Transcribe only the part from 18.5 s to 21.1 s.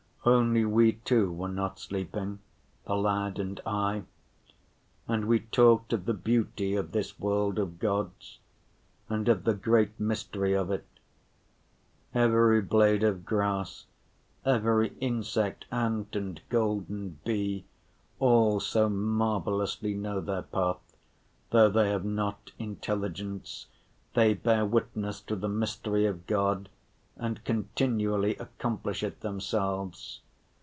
so marvelously know their path,